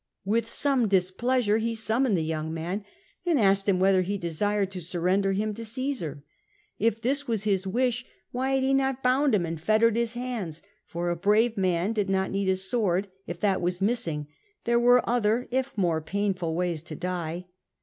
[0.25, 2.83] With some displeasure he summoned the young man,
[3.23, 6.23] and asked him whether he desired to surrender him to Caesar.
[6.79, 10.63] If this was his wish, why had he not bound him and fettered his hands,
[10.87, 14.27] for a brave man did not need a sword; if that was missing,
[14.63, 17.45] there were other, if more painful, ways to die.